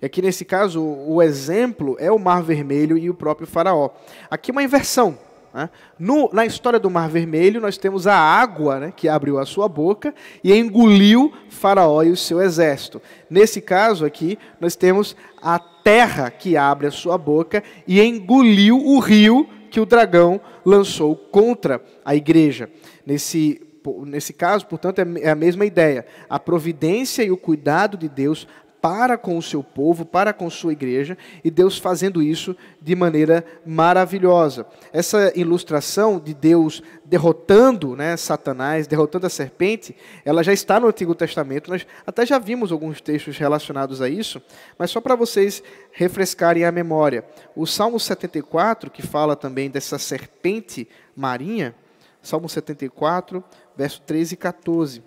[0.00, 3.90] E aqui nesse caso, o exemplo é o Mar Vermelho e o próprio Faraó.
[4.30, 5.18] Aqui uma inversão.
[5.52, 5.70] Né?
[5.98, 9.68] No, na história do Mar Vermelho, nós temos a água né, que abriu a sua
[9.68, 13.00] boca e engoliu Faraó e o seu exército.
[13.30, 18.98] Nesse caso aqui, nós temos a terra que abre a sua boca e engoliu o
[18.98, 22.68] rio que o dragão lançou contra a igreja.
[23.06, 23.62] Nesse,
[24.04, 26.04] nesse caso, portanto, é, é a mesma ideia.
[26.28, 28.48] A providência e o cuidado de Deus
[28.80, 33.44] para com o seu povo, para com sua igreja, e Deus fazendo isso de maneira
[33.64, 34.66] maravilhosa.
[34.92, 41.14] Essa ilustração de Deus derrotando né, Satanás, derrotando a serpente, ela já está no Antigo
[41.14, 44.40] Testamento, nós até já vimos alguns textos relacionados a isso,
[44.78, 45.62] mas só para vocês
[45.92, 47.24] refrescarem a memória.
[47.54, 51.74] O Salmo 74, que fala também dessa serpente marinha,
[52.22, 53.42] Salmo 74,
[53.76, 55.02] verso 13 e 14.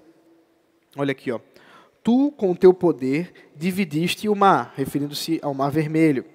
[0.95, 1.39] Olha aqui, ó.
[2.09, 6.25] Tu, com teu poder, dividiste o mar, referindo-se ao mar vermelho.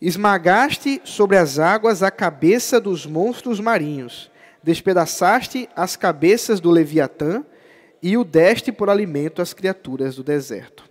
[0.00, 4.30] Esmagaste sobre as águas a cabeça dos monstros marinhos,
[4.62, 7.44] despedaçaste as cabeças do Leviatã
[8.02, 10.90] e o deste por alimento às criaturas do deserto.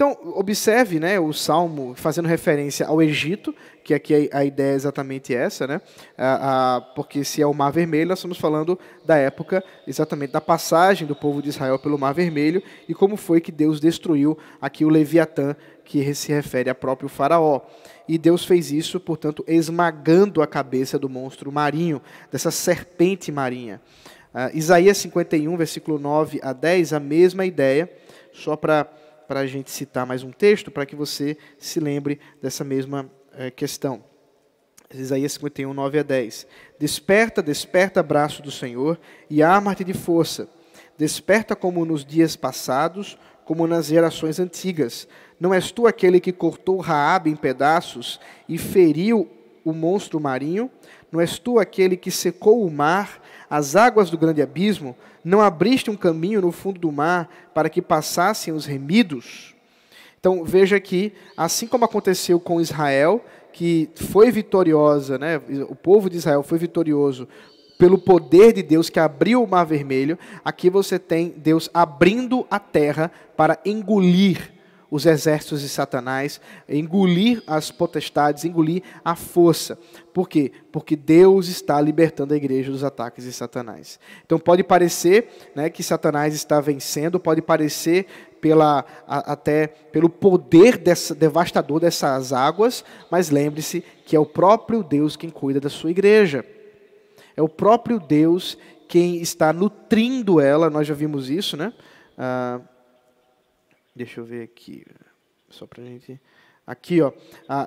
[0.00, 5.34] Então, observe né, o salmo fazendo referência ao Egito, que aqui a, ideia é exatamente
[5.34, 5.82] essa, né?
[6.94, 11.14] Porque se é o Mar Vermelho, nós estamos falando da época exatamente da passagem do
[11.14, 15.54] povo de Israel pelo Mar Vermelho e como foi que Deus destruiu aqui o Leviatã,
[15.84, 17.60] que se refere a próprio Faraó.
[18.08, 22.00] E Deus fez isso, portanto, esmagando a cabeça do monstro marinho,
[22.32, 23.82] dessa serpente marinha.
[24.32, 27.92] Uh, Isaías 51, versículo 9 a 10, a mesma ideia,
[28.32, 28.88] só para
[29.30, 33.48] para a gente citar mais um texto, para que você se lembre dessa mesma é,
[33.48, 34.02] questão.
[34.92, 36.48] Isaías 51, 9 a 10.
[36.80, 38.98] Desperta, desperta, braço do Senhor,
[39.30, 40.48] e arma-te de força.
[40.98, 45.06] Desperta como nos dias passados, como nas gerações antigas.
[45.38, 49.30] Não és tu aquele que cortou Raabe em pedaços e feriu
[49.64, 50.68] o monstro marinho?
[51.12, 54.96] Não és tu aquele que secou o mar, as águas do grande abismo?
[55.24, 59.54] Não abriste um caminho no fundo do mar para que passassem os remidos?
[60.20, 66.18] Então veja que, assim como aconteceu com Israel, que foi vitoriosa, né, o povo de
[66.18, 67.26] Israel foi vitorioso
[67.78, 72.58] pelo poder de Deus que abriu o mar vermelho, aqui você tem Deus abrindo a
[72.58, 74.59] terra para engolir
[74.90, 79.78] os exércitos de Satanás, engolir as potestades, engolir a força.
[80.12, 80.50] Por quê?
[80.72, 84.00] Porque Deus está libertando a igreja dos ataques de Satanás.
[84.26, 88.06] Então pode parecer né, que Satanás está vencendo, pode parecer
[88.40, 94.82] pela, a, até pelo poder dessa, devastador dessas águas, mas lembre-se que é o próprio
[94.82, 96.44] Deus quem cuida da sua igreja.
[97.36, 101.72] É o próprio Deus quem está nutrindo ela, nós já vimos isso, né?
[102.18, 102.60] Ah,
[103.94, 104.84] Deixa eu ver aqui,
[105.48, 106.20] só para a gente.
[106.66, 107.12] Aqui, ó,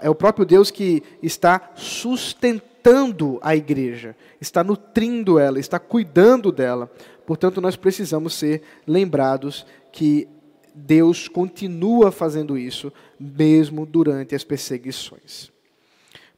[0.02, 6.90] é o próprio Deus que está sustentando a igreja, está nutrindo ela, está cuidando dela.
[7.26, 10.28] Portanto, nós precisamos ser lembrados que
[10.74, 15.52] Deus continua fazendo isso, mesmo durante as perseguições.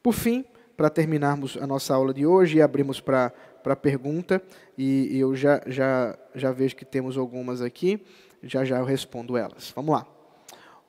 [0.02, 0.44] Por fim,
[0.76, 3.32] para terminarmos a nossa aula de hoje e abrimos para
[3.64, 4.42] a pergunta,
[4.78, 8.02] e eu já, já, já vejo que temos algumas aqui.
[8.46, 9.74] Já já eu respondo elas.
[9.76, 10.06] Vamos lá.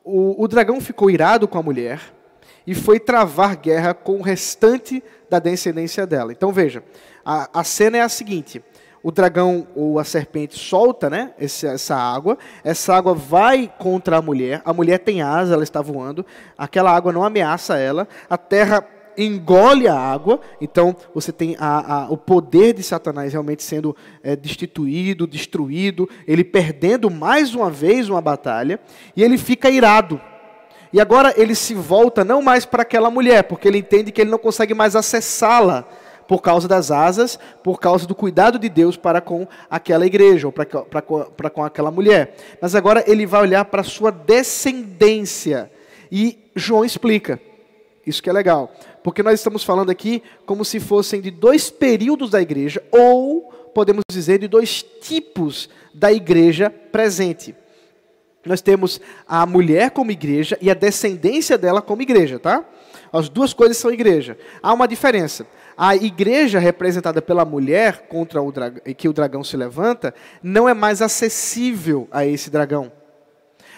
[0.04, 2.00] O, o dragão ficou irado com a mulher
[2.66, 6.32] e foi travar guerra com o restante da descendência dela.
[6.32, 6.84] Então veja,
[7.24, 8.62] a, a cena é a seguinte:
[9.02, 14.22] o dragão ou a serpente solta né, essa, essa água, essa água vai contra a
[14.22, 16.26] mulher, a mulher tem asa, ela está voando,
[16.58, 18.86] aquela água não ameaça ela, a terra
[19.16, 24.36] engole a água, então você tem a, a, o poder de Satanás realmente sendo é,
[24.36, 28.80] destituído, destruído, ele perdendo mais uma vez uma batalha,
[29.16, 30.20] e ele fica irado.
[30.92, 34.30] E agora ele se volta não mais para aquela mulher, porque ele entende que ele
[34.30, 35.86] não consegue mais acessá-la
[36.26, 40.52] por causa das asas, por causa do cuidado de Deus para com aquela igreja, ou
[40.52, 42.34] para, para, para com aquela mulher.
[42.60, 45.70] Mas agora ele vai olhar para a sua descendência.
[46.10, 47.40] E João explica.
[48.06, 48.72] Isso que é legal.
[49.06, 53.42] Porque nós estamos falando aqui como se fossem de dois períodos da igreja, ou
[53.72, 57.54] podemos dizer de dois tipos da igreja presente.
[58.44, 62.64] Nós temos a mulher como igreja e a descendência dela como igreja, tá?
[63.12, 64.36] As duas coisas são igreja.
[64.60, 65.46] Há uma diferença.
[65.78, 70.74] A igreja representada pela mulher contra o dragão, que o dragão se levanta, não é
[70.74, 72.90] mais acessível a esse dragão.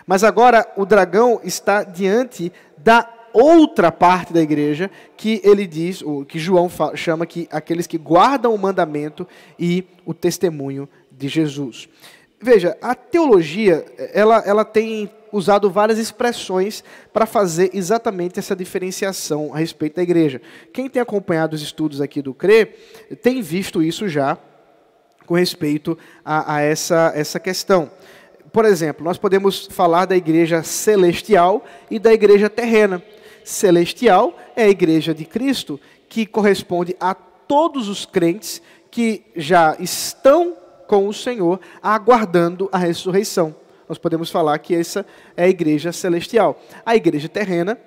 [0.07, 6.39] Mas agora o dragão está diante da outra parte da igreja que ele diz, que
[6.39, 9.27] João chama que aqueles que guardam o mandamento
[9.59, 11.89] e o testemunho de Jesus.
[12.41, 19.59] Veja, a teologia, ela, ela tem usado várias expressões para fazer exatamente essa diferenciação a
[19.59, 20.41] respeito da igreja.
[20.73, 22.67] Quem tem acompanhado os estudos aqui do CRE
[23.23, 24.39] tem visto isso já
[25.27, 27.91] com respeito a, a essa, essa questão.
[28.53, 33.03] Por exemplo, nós podemos falar da igreja celestial e da igreja terrena
[33.49, 38.61] celestial é a igreja de Cristo, que corresponde a todos os crentes
[38.91, 40.55] que já estão
[40.87, 43.55] com o Senhor, aguardando a ressurreição.
[43.89, 45.05] nós podemos falar que essa
[45.35, 46.61] é a igreja celestial.
[46.85, 47.79] A igreja terrena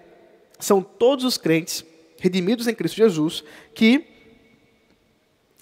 [0.60, 1.86] são todos os crentes
[2.20, 4.08] redimidos em Cristo Jesus que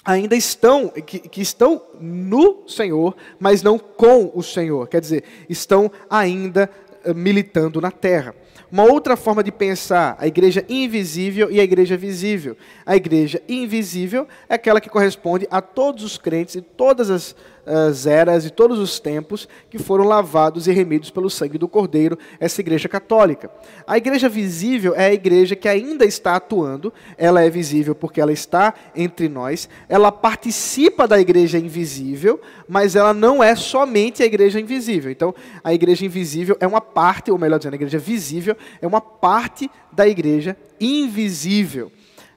[0.03, 4.87] ainda estão que, que, estão no Senhor, mas não com o Senhor.
[4.87, 6.69] Quer dizer, estão ainda
[7.03, 8.33] eh, militando na terra.
[8.71, 12.55] Uma outra forma de pensar a igreja invisível e a igreja visível.
[12.85, 17.35] A igreja invisível é aquela que corresponde a todos os crentes e todas as
[17.69, 22.17] as eras e todos os tempos que foram lavados e remidos pelo sangue do Cordeiro,
[22.39, 23.51] essa igreja católica.
[23.85, 28.31] A igreja visível é a igreja que ainda está atuando, ela é visível porque ela
[28.31, 34.59] está entre nós, ela participa da igreja invisível, mas ela não é somente a igreja
[34.59, 35.11] invisível.
[35.11, 39.01] Então, a igreja invisível é uma parte, ou melhor dizendo, a igreja visível é uma
[39.01, 41.91] parte da igreja invisível.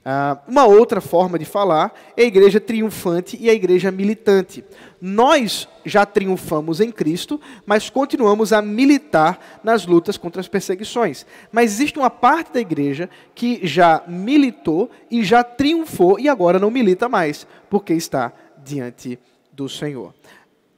[0.05, 4.65] Uh, uma outra forma de falar é a igreja triunfante e a igreja militante.
[5.01, 11.25] Nós já triunfamos em Cristo, mas continuamos a militar nas lutas contra as perseguições.
[11.53, 16.71] Mas existe uma parte da igreja que já militou e já triunfou e agora não
[16.71, 18.33] milita mais, porque está
[18.65, 19.21] diante
[19.53, 20.13] do Senhor.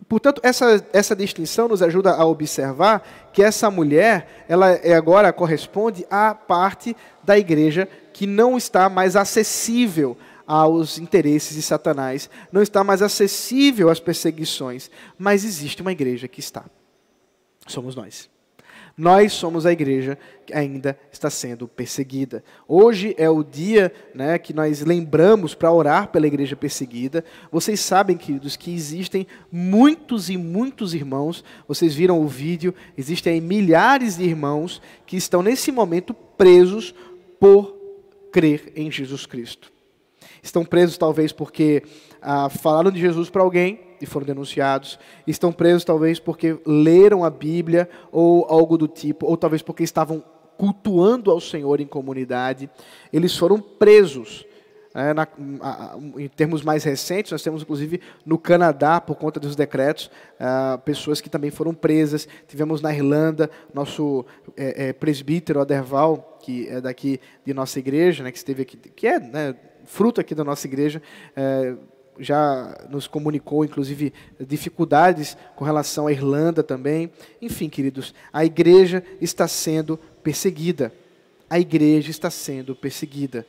[0.06, 3.02] Portanto, essa, essa distinção nos ajuda a observar
[3.32, 9.16] que essa mulher, ela é agora corresponde à parte da igreja que não está mais
[9.16, 14.88] acessível aos interesses de Satanás, não está mais acessível às perseguições,
[15.18, 16.64] mas existe uma igreja que está.
[17.66, 18.30] Somos nós.
[18.96, 22.44] Nós somos a igreja que ainda está sendo perseguida.
[22.68, 27.24] Hoje é o dia né, que nós lembramos para orar pela igreja perseguida.
[27.50, 31.42] Vocês sabem, queridos, que existem muitos e muitos irmãos.
[31.66, 36.94] Vocês viram o vídeo, existem milhares de irmãos que estão nesse momento presos
[37.40, 37.73] por
[38.35, 39.72] crer em Jesus Cristo.
[40.43, 41.85] Estão presos talvez porque
[42.20, 44.99] ah, falaram de Jesus para alguém e foram denunciados.
[45.24, 50.20] Estão presos talvez porque leram a Bíblia ou algo do tipo, ou talvez porque estavam
[50.59, 52.68] cultuando ao Senhor em comunidade.
[53.12, 54.45] Eles foram presos.
[54.95, 55.26] É, na,
[55.61, 60.78] a, em termos mais recentes, nós temos inclusive no Canadá, por conta dos decretos, ah,
[60.84, 62.28] pessoas que também foram presas.
[62.47, 64.24] Tivemos na Irlanda, nosso
[64.57, 69.09] é, é, presbítero Aderval, que é daqui de nossa igreja, né, que esteve aqui, que
[69.09, 71.03] é né, fruto aqui da nossa igreja,
[71.34, 71.74] é,
[72.18, 77.11] já nos comunicou, inclusive, dificuldades com relação à Irlanda também.
[77.42, 80.92] Enfim, queridos, a igreja está sendo perseguida.
[81.51, 83.45] A igreja está sendo perseguida.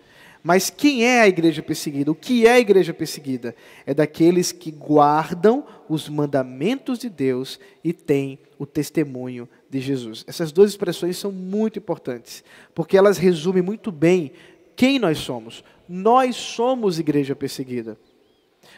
[0.47, 2.11] Mas quem é a igreja perseguida?
[2.11, 3.55] O que é a igreja perseguida?
[3.83, 10.23] É daqueles que guardam os mandamentos de Deus e têm o testemunho de Jesus.
[10.27, 12.43] Essas duas expressões são muito importantes,
[12.75, 14.33] porque elas resumem muito bem
[14.75, 15.63] quem nós somos.
[15.89, 17.97] Nós somos igreja perseguida.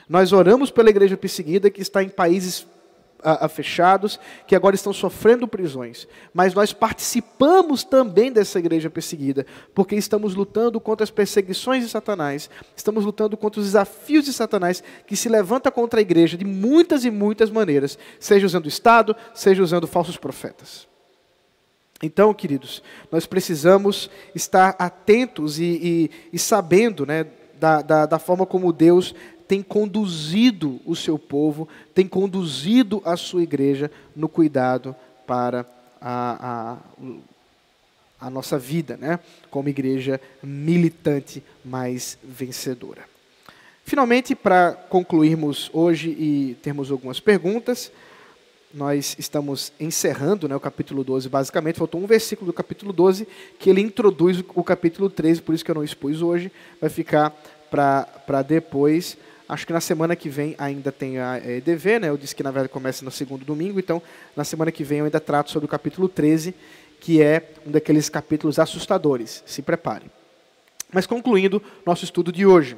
[0.08, 2.66] Nós oramos pela igreja perseguida que está em países
[3.24, 6.08] a, a fechados, que agora estão sofrendo prisões.
[6.34, 12.50] Mas nós participamos também dessa igreja perseguida, porque estamos lutando contra as perseguições de Satanás,
[12.76, 17.06] estamos lutando contra os desafios de Satanás, que se levanta contra a igreja de muitas
[17.06, 20.88] e muitas maneiras, seja usando o Estado, seja usando falsos profetas.
[22.02, 27.26] Então, queridos, nós precisamos estar atentos e, e, e sabendo né,
[27.60, 29.16] da, da, da forma como Deus
[29.48, 34.96] tem conduzido o seu povo, tem conduzido a sua igreja no cuidado
[35.26, 35.66] para
[36.02, 36.78] a,
[38.20, 39.20] a, a nossa vida, né?
[39.50, 43.04] como igreja militante mais vencedora.
[43.86, 47.90] Finalmente, para concluirmos hoje e termos algumas perguntas,
[48.74, 53.26] nós estamos encerrando né, o capítulo 12, basicamente, faltou um versículo do capítulo 12
[53.58, 57.34] que ele introduz o capítulo 13, por isso que eu não expus hoje, vai ficar
[57.72, 59.18] para depois.
[59.50, 62.10] Acho que na semana que vem ainda tem a EDV, né?
[62.10, 64.02] Eu disse que na verdade começa no segundo domingo, então
[64.36, 66.54] na semana que vem eu ainda trato sobre o capítulo 13,
[67.00, 69.42] que é um daqueles capítulos assustadores.
[69.46, 70.06] Se prepare.
[70.92, 72.78] Mas concluindo nosso estudo de hoje.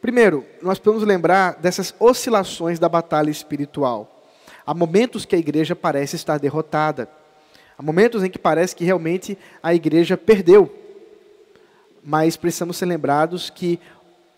[0.00, 4.24] Primeiro, nós podemos lembrar dessas oscilações da batalha espiritual.
[4.64, 7.08] Há momentos que a igreja parece estar derrotada.
[7.76, 10.74] Há momentos em que parece que realmente a igreja perdeu.
[12.02, 13.78] Mas precisamos ser lembrados que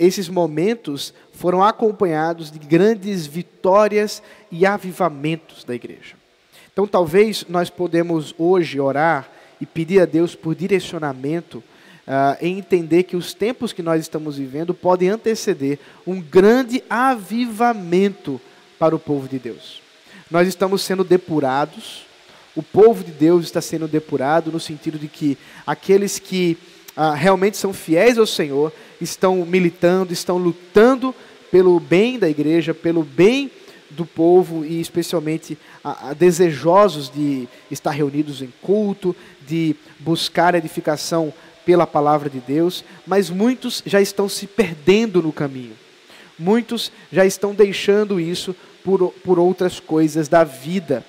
[0.04, 6.16] esses momentos foram acompanhados de grandes vitórias e avivamentos da igreja.
[6.72, 9.30] Então, talvez nós podemos hoje orar
[9.60, 14.38] e pedir a Deus por direcionamento uh, em entender que os tempos que nós estamos
[14.38, 18.40] vivendo podem anteceder um grande avivamento
[18.78, 19.80] para o povo de Deus.
[20.30, 22.06] Nós estamos sendo depurados,
[22.56, 26.58] o povo de Deus está sendo depurado no sentido de que aqueles que
[26.96, 28.72] uh, realmente são fiéis ao Senhor
[29.02, 31.14] estão militando, estão lutando
[31.50, 33.50] pelo bem da igreja, pelo bem
[33.90, 39.14] do povo e especialmente a, a desejosos de estar reunidos em culto,
[39.46, 41.32] de buscar edificação
[41.64, 45.76] pela palavra de Deus, mas muitos já estão se perdendo no caminho.
[46.38, 51.04] Muitos já estão deixando isso por, por outras coisas da vida.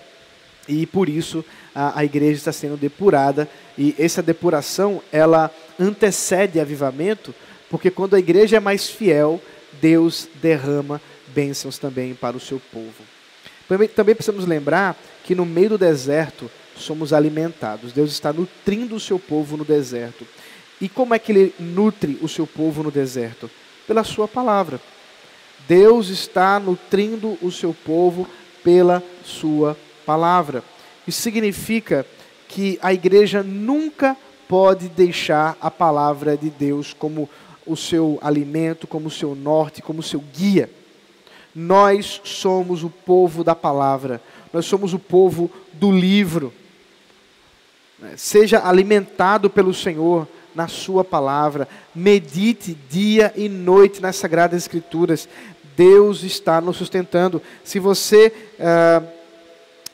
[0.67, 3.49] E por isso a, a igreja está sendo depurada.
[3.77, 7.33] E essa depuração, ela antecede avivamento,
[7.73, 9.41] porque quando a igreja é mais fiel,
[9.81, 13.03] Deus derrama bênçãos também para o seu povo.
[13.95, 17.91] Também, precisamos lembrar que no meio do deserto somos alimentados.
[17.91, 20.23] Deus está nutrindo o seu povo no deserto.
[20.79, 23.49] E como é que ele nutre o seu povo no deserto?
[23.87, 24.79] Pela sua palavra.
[25.67, 28.29] Deus está nutrindo o seu povo
[28.63, 30.63] pela sua palavra.
[31.07, 32.05] Isso significa
[32.47, 34.15] que a igreja nunca
[34.47, 37.27] pode deixar a palavra de Deus como
[37.65, 40.69] o seu alimento, como o seu norte, como o seu guia.
[41.55, 46.53] Nós somos o povo da palavra, nós somos o povo do livro.
[48.17, 55.27] Seja alimentado pelo Senhor, na Sua palavra, medite dia e noite nas Sagradas Escrituras.
[55.75, 57.41] Deus está nos sustentando.
[57.63, 59.07] Se você uh,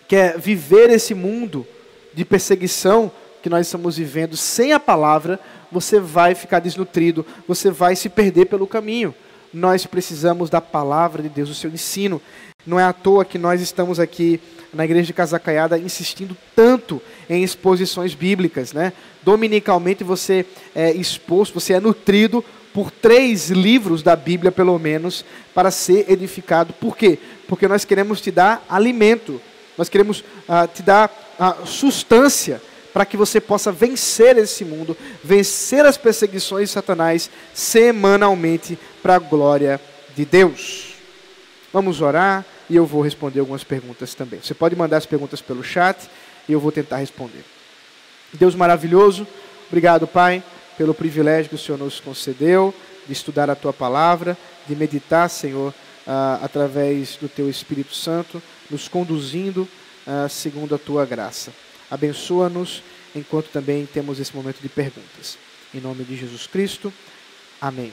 [0.08, 1.66] quer viver esse mundo
[2.14, 3.12] de perseguição
[3.42, 5.40] que nós estamos vivendo sem a palavra,
[5.72, 9.14] você vai ficar desnutrido, você vai se perder pelo caminho.
[9.54, 12.22] Nós precisamos da palavra de Deus, do seu ensino.
[12.66, 14.40] Não é à toa que nós estamos aqui
[14.74, 18.94] na igreja de Casacaiada insistindo tanto em exposições bíblicas, né?
[19.24, 20.46] Dominicalmente você
[20.76, 22.44] é exposto, você é nutrido
[22.74, 26.74] por três livros da Bíblia, pelo menos, para ser edificado.
[26.74, 27.18] Por quê?
[27.48, 29.42] Porque nós queremos te dar alimento,
[29.78, 32.62] nós queremos ah, te dar ah, sustância
[33.00, 39.20] para que você possa vencer esse mundo, vencer as perseguições de Satanás semanalmente para a
[39.20, 39.80] glória
[40.14, 40.96] de Deus.
[41.72, 44.42] Vamos orar e eu vou responder algumas perguntas também.
[44.44, 46.10] Você pode mandar as perguntas pelo chat
[46.46, 47.46] e eu vou tentar responder.
[48.34, 49.26] Deus maravilhoso,
[49.70, 50.44] obrigado, Pai,
[50.78, 52.74] pelo privilégio que o Senhor nos concedeu
[53.08, 54.38] de estudar a tua palavra,
[54.68, 55.70] de meditar, Senhor,
[56.06, 59.66] uh, através do teu Espírito Santo, nos conduzindo
[60.06, 61.54] uh, segundo a tua graça.
[61.90, 62.84] Abençoa-nos
[63.16, 65.38] enquanto também temos esse momento de perguntas.
[65.74, 66.94] Em nome de Jesus Cristo.
[67.60, 67.92] Amém.